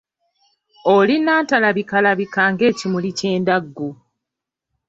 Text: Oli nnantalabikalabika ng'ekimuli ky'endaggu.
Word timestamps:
Oli 0.93 1.15
nnantalabikalabika 1.19 2.41
ng'ekimuli 2.51 3.11
ky'endaggu. 3.19 3.89